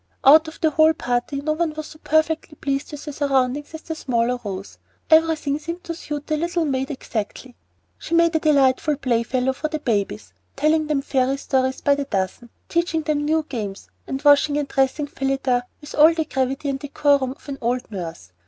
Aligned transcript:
Out 0.25 0.47
of 0.47 0.59
the 0.61 0.71
whole 0.71 0.93
party 0.93 1.41
no 1.41 1.53
one 1.53 1.75
was 1.75 1.85
so 1.89 1.99
perfectly 2.03 2.55
pleased 2.55 2.89
with 2.91 3.05
her 3.05 3.11
surroundings 3.11 3.75
as 3.75 3.83
the 3.83 3.93
smaller 3.93 4.39
Rose. 4.43 4.79
Everything 5.11 5.59
seemed 5.59 5.83
to 5.83 5.93
suit 5.93 6.25
the 6.25 6.37
little 6.37 6.65
maid 6.65 6.89
exactly. 6.89 7.55
She 7.99 8.15
made 8.15 8.35
a 8.35 8.39
delightful 8.39 8.95
playfellow 8.95 9.53
for 9.53 9.67
the 9.67 9.77
babies, 9.77 10.33
telling 10.55 10.87
them 10.87 11.03
fairy 11.03 11.37
stories 11.37 11.81
by 11.81 11.93
the 11.93 12.05
dozen, 12.05 12.45
and 12.45 12.49
teaching 12.67 13.03
them 13.03 13.23
new 13.23 13.45
games, 13.47 13.89
and 14.07 14.19
washing 14.23 14.57
and 14.57 14.67
dressing 14.67 15.05
Phillida 15.05 15.67
with 15.81 15.93
all 15.93 16.11
the 16.15 16.25
gravity 16.25 16.67
and 16.69 16.79
decorum 16.79 17.33
of 17.33 17.47
an 17.47 17.59
old 17.61 17.83
nurse. 17.91 18.31